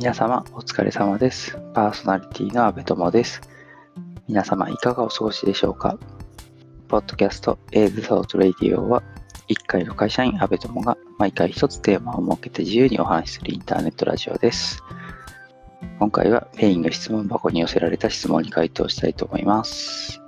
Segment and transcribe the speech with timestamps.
[0.00, 1.58] 皆様お疲れ様です。
[1.74, 3.42] パーソナリティの阿部友です。
[4.28, 5.98] 皆様いかがお過ごしでしょうか？
[6.88, 9.02] ポッドキャスト A the Thought Radio は
[9.48, 14.82] 一介の会社員阿部友が毎回一つテーマを設けて自由にお話しするインターネットラジオです。
[15.98, 20.22] 今回は Peing 質問箱に寄せられた質問に回答したいと思います。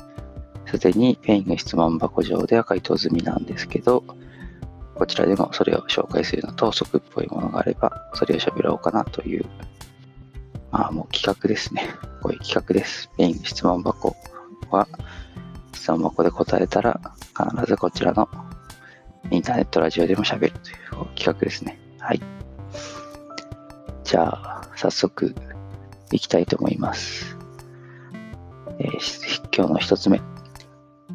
[0.67, 4.05] すでに Peing 質問箱上では回答済みなんですけど、
[5.03, 9.45] こちらでもそれを紹介するのと補足っぽいものがあれば、それを喋ろうかなという、
[10.71, 11.89] まあもう企画ですね。
[12.23, 13.11] こういう企画です。
[13.19, 14.15] Peing 質問箱
[14.71, 14.87] は、
[15.73, 17.01] 質問箱で答えたら、
[17.37, 18.29] 必ずこちらの
[19.33, 21.81] インターネットラジオでも喋るという企画ですね。
[21.99, 22.23] はい。
[24.05, 25.35] じゃあ、早速
[26.13, 27.37] いきたいと思います。
[28.79, 30.23] えー今日の一つ目。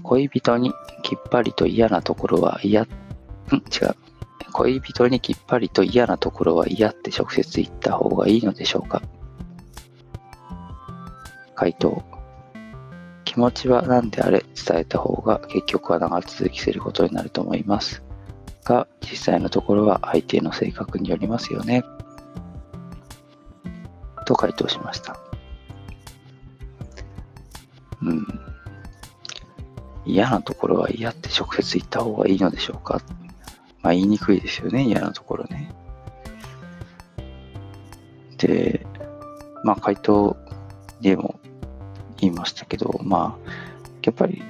[0.03, 2.85] 恋人にきっぱりと嫌なところは嫌、
[3.55, 3.95] ん違う。
[4.51, 9.01] 恋人にきっぱりと嫌なところは嫌って直接言った方がいいのでしょうか？
[11.55, 12.03] 回答。
[13.23, 18.01] 気持ちは何であれ伝えた方が結局は長続きすることになると思います。
[18.63, 21.83] が、実際のところは相手の性格によりますよね。
[24.25, 25.19] と回答しました。
[28.01, 28.25] うん。
[30.05, 33.01] 嫌なところは嫌って直接言った方がいいのでしょうか？
[33.87, 35.71] まあ言いにくいですよね、嫌なところね。
[38.37, 38.85] で、
[39.63, 40.35] まあ回答
[40.99, 41.39] でも
[42.17, 43.49] 言いましたけど、まあ、
[44.03, 44.43] やっぱり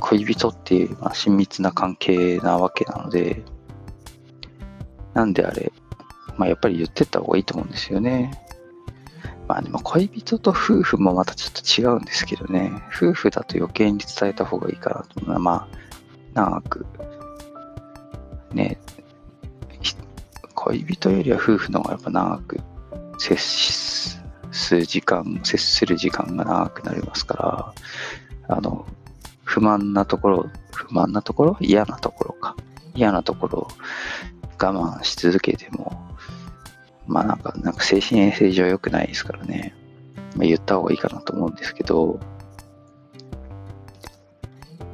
[0.00, 3.42] 恋人っていう、まあ、親密な関係なわけなので、
[5.12, 5.70] なんであれ、
[6.38, 8.30] まあやっぱり言ってった方がいいと思うんですよね。
[9.46, 15.68] まあでも恋人と夫婦もまたちょっと違うんですけどね、夫婦だと余計に伝えた方がいいかなと思うのは、ま
[16.34, 16.86] あ、長く、
[18.56, 18.78] ね、
[20.54, 22.60] 恋人よりは夫婦の方がやっぱ長く
[23.18, 27.74] 接する時間、接する時間が長くなりますか
[28.48, 28.86] ら、あの、
[29.44, 32.56] 不満なところ、不満なところ嫌なところか。
[32.94, 33.68] 嫌なところを
[34.58, 36.08] 我慢し続けても、
[37.06, 39.74] まあなんか、なんか精神衛生上良くないですからね。
[40.36, 42.18] まあ、言った方がいいかなと思うんですけど、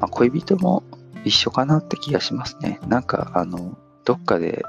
[0.01, 0.83] まあ、恋人も
[1.25, 2.81] 一緒かなって気がしますね。
[2.87, 4.65] なんか、あの、どっかで、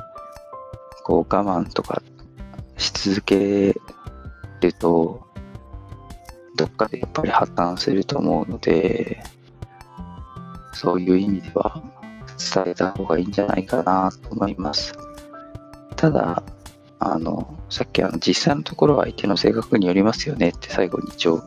[1.03, 2.01] こう我慢とか
[2.77, 3.75] し続け
[4.61, 5.27] ると、
[6.55, 9.23] どっかでやっぱり破綻すると思うので、
[10.73, 11.83] そういう意味では
[12.53, 14.93] 伝えた方がいいんじゃないかなと思います。
[15.95, 16.43] ただ、
[16.99, 21.39] あの、さっきあの実際のところは相手の性格によりますよねって最後に一応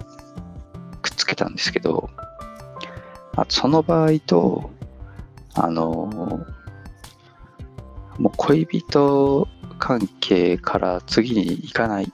[1.03, 2.11] くっつけたんですけど、
[3.37, 4.71] あその場合と、
[5.57, 6.45] あの、
[8.19, 12.13] もう恋人関係から次に行かない、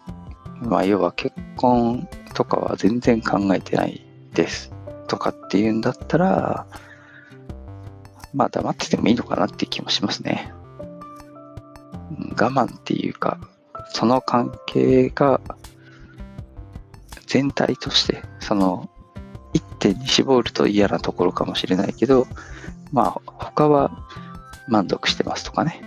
[0.62, 4.72] まあ要は結婚とかは全然考えてないです
[5.08, 6.66] とかっていうんだったら、
[8.32, 10.53] まあ黙っててもいいのかなっていう気もしますね。
[12.30, 13.38] 我慢っていうか、
[13.91, 15.41] その関係が
[17.26, 18.91] 全体として、その
[19.53, 22.26] 一点に絞ると嫌なところかもしれないけど、
[22.92, 23.91] まあ他は
[24.69, 25.82] 満足してますとかね。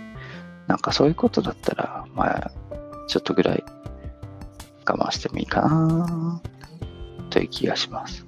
[0.66, 2.50] なんかそういうことだったら、まあ
[3.06, 3.64] ちょっとぐらい
[4.84, 6.40] 我慢してもいいかな
[7.30, 8.26] という気がします。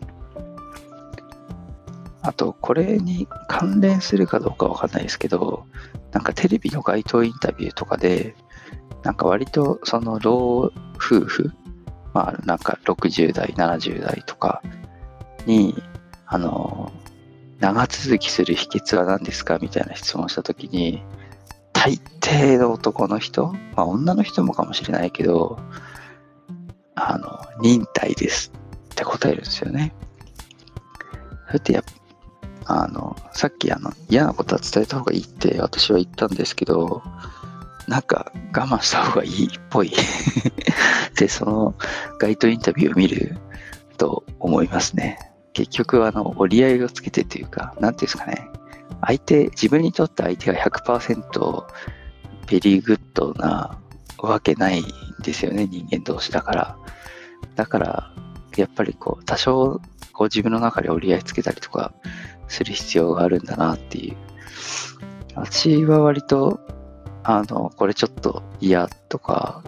[2.22, 5.64] あと、これに関連するかどうかわかんないですけど、
[6.12, 8.34] なんかテレビの街頭インタビューとかで、
[9.02, 11.52] なんか割とその老夫婦、
[12.12, 14.62] まあなんか60代、70代とか
[15.46, 15.74] に、
[16.26, 16.87] あの、
[17.60, 19.58] 長続きする秘訣は何ですか？
[19.58, 21.02] みたいな質問したときに、
[21.72, 25.58] 大抵の男の人、まあ女の人もかもしれないけど、
[26.94, 28.52] あの、忍耐です
[28.92, 29.94] って答えるんですよね。
[31.48, 31.82] それってや
[32.66, 37.02] あの、さっきあの、嫌なことは伝えた方がいいって私は言ったんですけど、
[37.88, 39.92] なんか我慢した方がいいっぽい。
[41.16, 41.74] で、その
[42.20, 43.38] 街頭インタビューを見る
[43.96, 45.18] と思いますね。
[45.52, 48.50] 結局、あの、折り合いをつけてというか、なんていうんですかね。
[49.00, 51.64] 相手、自分にとって相手が100%
[52.50, 53.78] very good な
[54.18, 54.84] わけないん
[55.22, 56.78] ですよね、人間同士だから。
[57.54, 58.12] だから、
[58.56, 59.80] やっぱりこう、多少、
[60.12, 61.92] こう自分の中で折り合いつけたりとか
[62.48, 64.16] する必要があるんだなっていう。
[65.34, 66.60] 私は割と、
[67.22, 69.62] あの、これちょっと嫌とか、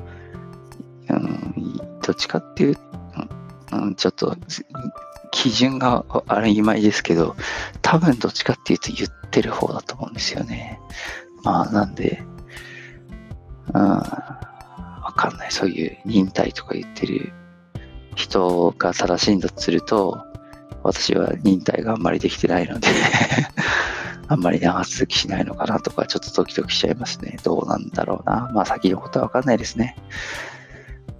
[1.08, 2.76] うん、どっちかっていう、
[3.72, 4.36] うん、ちょっと、
[5.30, 7.36] 基準があれ曖昧ですけど、
[7.82, 10.80] 多分どっちかっていうと言ってる方だと思うんですよね。
[11.42, 12.22] まあ、なんで、
[13.72, 15.50] うん、わかんない。
[15.50, 17.32] そういう忍耐とか言ってる
[18.14, 20.24] 人が正しいんだとすると、
[20.82, 22.88] 私は忍耐があんまりできてないので
[24.28, 27.36] あんまり長続きしないのかなとか、ちょっとドキドキしちゃいますね。
[27.42, 28.50] どうなんだろうな。
[28.54, 29.96] まあ先のことはわかんないですね。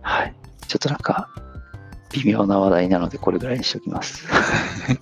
[0.02, 0.34] はい。
[0.66, 1.28] ちょっとなんか、
[2.12, 4.26] 微妙な話題なので、これぐらいにしておきます。
[4.28, 4.98] はい、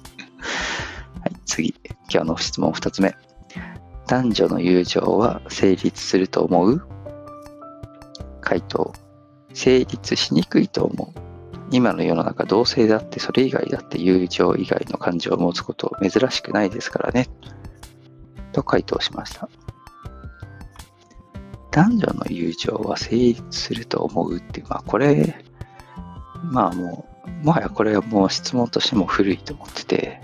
[1.46, 1.74] 次。
[2.12, 3.14] 今日の質問2つ目。
[4.06, 6.82] 男女の友情は成立すると思う？
[8.40, 8.92] 回答。
[9.52, 11.20] 成立しにくいと思う。
[11.70, 17.28] 今の世の中、同性だってそれ以外だって友情以外の感情を持つこと珍しくないですからね。
[18.52, 19.48] と回答しました。
[21.70, 25.44] 男女の友情は成立すると思うっていう、まあこれ、
[26.42, 27.06] まあも
[27.42, 30.20] う、もはやこれはもう質問としても古いと思ってて、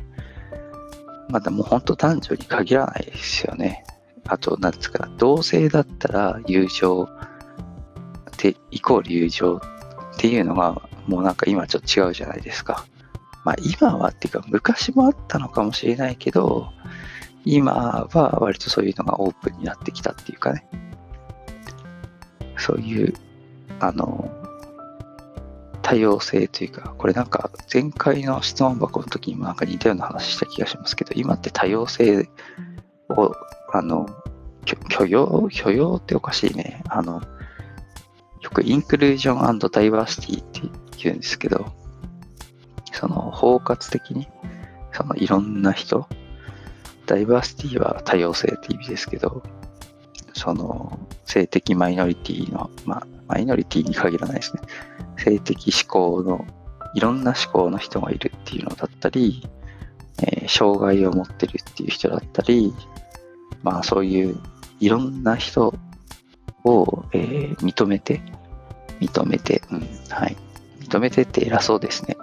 [1.28, 3.84] まだもう本当男女に限らないですよね。
[4.26, 7.08] あと、なんですか、同性だったら友情っ
[8.36, 9.60] てイコール友情っ
[10.18, 12.86] ていうのが、もうなんか今ちょっと違うじゃないですか。
[13.44, 16.70] まあ今はっていうか昔もあったのかもしれないけど、
[17.44, 20.66] 今は割とそういうのがオープンになってきたっていうかね。
[22.56, 23.14] そういう、
[23.80, 24.30] あの、
[25.84, 32.28] 多様性というか、これなんか前回の質問箱の時にもなんか似たような話した気がしますけど、今って多様性
[33.10, 33.32] を、
[33.70, 34.06] あの、
[34.88, 36.82] 許容許容っておかしいね。
[36.88, 37.20] あの、
[38.40, 40.60] よくインクルージョンダイバーシティって
[40.96, 41.66] 言うんですけど、
[42.92, 44.26] その包括的に、
[44.92, 46.08] そのいろんな人、
[47.04, 49.42] ダイバーシティは多様性って意味ですけど、
[50.32, 54.62] その性的マイノリティの、まあ、マイノリティに限らないですね。
[55.16, 56.44] 性的思考の、
[56.94, 59.48] いろんな思考の人がいるっていうのだったり、
[60.22, 62.72] えー、障害を持ってるっていう人だったり、
[63.62, 64.38] まあそういう
[64.80, 65.74] いろんな人
[66.64, 68.20] を、えー、認めて、
[69.00, 70.36] 認めて、うん、はい。
[70.80, 72.16] 認めてって偉そうですね。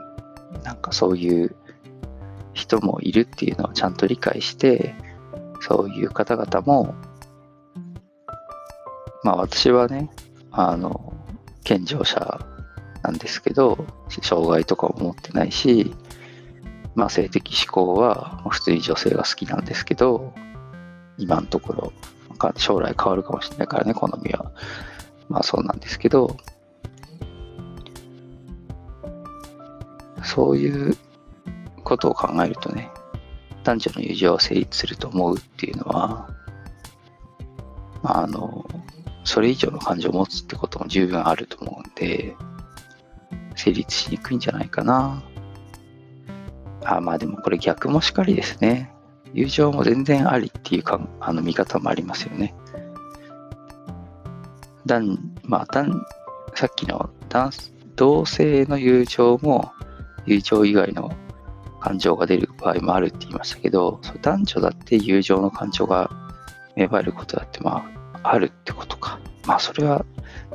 [0.63, 1.56] なんかそういう
[2.53, 4.95] 人もいるっていうのをちゃんと理解して、
[5.62, 6.95] そういう方々も、
[9.24, 10.09] まあ私はね、
[10.51, 11.13] あの、
[11.63, 12.39] 健常者
[13.03, 13.86] なんですけど、
[14.21, 15.94] 障害とかも持ってないし、
[16.95, 20.33] まあ性的思考は普通に女性が好きなんですけど、
[21.18, 21.94] 今のところ、
[22.57, 24.51] 将来変わるかもしれないからね、好みは。
[25.30, 26.36] まあそうなんですけど、
[30.24, 30.98] そういう
[31.83, 32.89] ことを考えるとね、
[33.63, 36.30] 男女の友情は成立すると思うっていうのは、
[38.03, 38.65] あの、
[39.31, 42.35] それ以上の感情を持つってことも十分あると思うんで、
[43.55, 45.23] 成立しにくいんじゃないかな。
[46.83, 48.91] あまあでもこれ逆もしかりですね。
[49.33, 52.53] 友情も全然ありっていうかあの見方もありますよね。
[54.85, 56.05] 男、まあ、男、
[56.53, 57.51] さっきの男
[57.95, 59.71] 同性の友情も
[60.25, 61.09] 友情以外の
[61.79, 66.09] 感情が出る場合もあるって言いましたけど、男女だって友情の感情が
[66.75, 69.19] 芽生えることだって、まあ、あるってことか。
[69.45, 70.06] まあ、それは、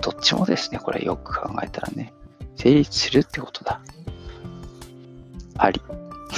[0.03, 2.13] どっちもですね、これよく考えたらね、
[2.57, 3.81] 成立するってことだ。
[5.59, 5.81] あり。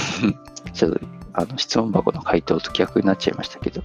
[0.72, 1.00] ちょっと、
[1.34, 3.82] あの、質問箱の回答と逆になっちゃいましたけど、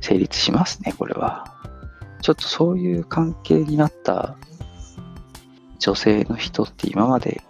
[0.00, 1.44] 成立しますね、これは。
[2.22, 4.36] ちょっとそういう関係になった
[5.78, 7.42] 女性の人って今まで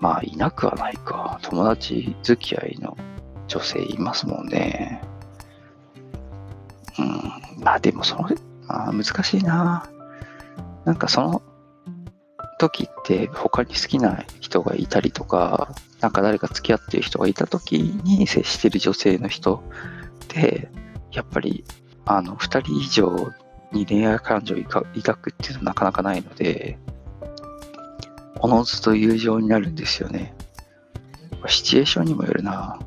[0.00, 1.38] まあ、いなくはないか。
[1.42, 2.96] 友達付き合いの
[3.48, 5.02] 女性いますもんね。
[6.98, 7.39] うん。
[7.60, 8.28] まあ、でも、その、
[8.66, 9.88] まあ、難しいな。
[10.84, 11.42] なんか、その
[12.58, 19.62] 時って他に好きな人がいたりとか、なんか誰か付き合ってる人がいた時に接してる女性の人
[20.24, 20.68] って、
[21.12, 21.64] やっぱり、
[22.04, 23.32] あの、二人以上
[23.72, 26.78] に恋愛感情を抱くっていうのはなかなかないので、
[28.40, 30.34] おのずと友情になるんですよね。
[31.46, 32.78] シチュエーションにもよるな。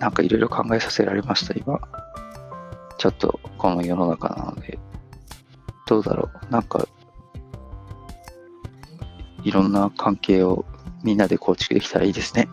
[0.00, 1.80] なんかいろいろ考えさせられました、今。
[2.98, 4.78] ちょっとこの世の中なので。
[5.86, 6.52] どうだろう。
[6.52, 6.88] なんか、
[9.42, 10.64] いろんな関係を
[11.02, 12.48] みんなで構築できたらいいですね。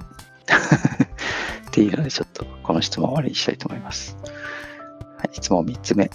[1.68, 4.18] っていうので、ちょっとこの質問終わりにしたいと思います。
[5.18, 6.12] はい、質問3つ目。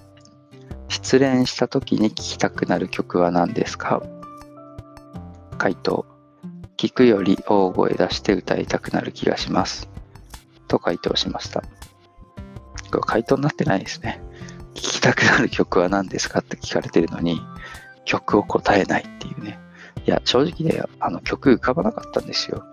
[0.88, 4.02] 失恋した時に聴きたくなる曲は何ですか？
[5.56, 6.04] 回答。
[6.76, 9.88] 聞くより大声出して歌いたくなる気がします。
[10.68, 11.62] と回答しました。
[12.90, 14.20] これ回答になってないですね。
[14.74, 17.40] 聞きたくなる曲は何ですかって聞かれてるのに、
[18.04, 19.58] 曲を答えないっていうね。
[20.06, 22.64] いや、正直ね、あの曲浮かばなかったんですよ。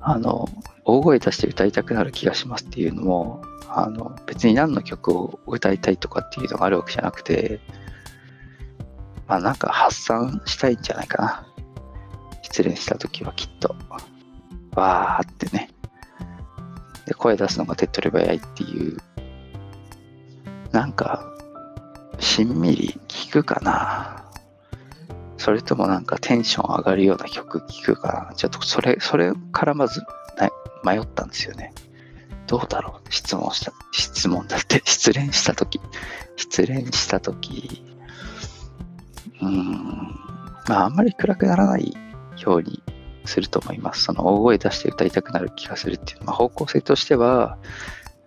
[0.00, 0.48] あの、
[0.84, 7.60] 大声出して歌いたくなる気がしますっていうのも、あの、別に何の曲を歌いたいとかっていうのがあるわけじゃなくて、
[9.26, 11.46] まあなんか発散したいんじゃないかな。
[12.42, 13.74] 失恋した時はきっと、
[14.76, 15.70] わーってね。
[17.06, 18.98] で、声出すのが手っ取り早いっていう、
[20.72, 21.32] なんか、
[22.18, 24.24] しんみり聞くかな。
[25.38, 28.34] それともなんかテンション上がるような曲聴くかな。
[28.34, 30.02] ちょっとそれ、それからまず
[30.86, 31.72] 迷ったんですよね。
[32.46, 35.80] どうだろう質問した、質問だって、 失恋したとき、
[36.36, 37.84] 失恋したとき、
[39.42, 40.18] うーん、
[40.68, 41.96] まああんまり暗くならない
[42.38, 42.82] ように
[43.26, 44.04] すると思います。
[44.04, 47.58] その大声出して歌いたくなる気がするっていう、まあ、方向性としては、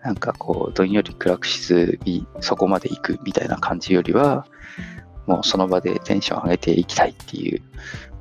[0.04, 4.46] なんかこう、どんより暗くしずにそこまで行くみたいな感じよりは、
[5.28, 7.62] もうその場でテンション上げていきたいっていう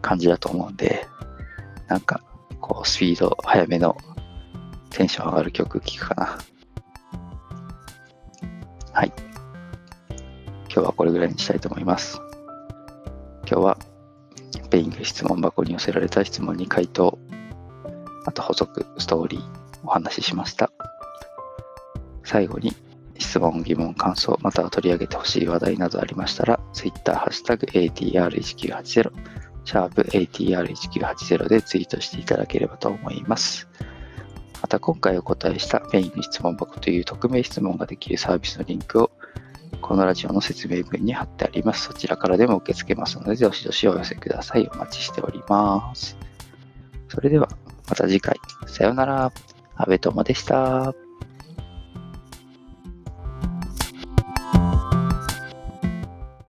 [0.03, 1.07] 感じだと思うんで、
[1.89, 2.21] なんか
[2.61, 3.97] こう、スピード速めの
[4.91, 6.39] テンション上がる曲聴くかな。
[8.93, 9.13] はい。
[10.65, 12.21] 今日はこれぐらいにしたいと思います。
[13.51, 13.79] 今日は、
[14.71, 17.19] ペイング質問箱に寄せられた質問に回答、
[18.27, 19.43] あと補足、ストーリー、
[19.85, 20.71] お話ししました。
[22.25, 22.75] 最後に、
[23.19, 29.13] 質問、疑問、感想、または取り上げてほしい話題などありましたら、Twitter、ハッシュタグ ATR1980、
[29.65, 33.69] シャープ ATR1980 でツイートしていただければと思います。
[34.61, 39.11] また今回お答えしたメインの質問箱という匿名質問ができるサービスのリンクを
[39.89, 41.85] このラジオの説明文に貼ってあります。
[41.85, 44.69] そちらからでも受け付けますので、どしどしお寄せください。
[44.71, 46.19] お待ちしております。
[47.09, 47.49] それでは、
[47.89, 48.39] また次回。
[48.67, 49.33] さようなら。
[49.77, 51.08] 安部友でした。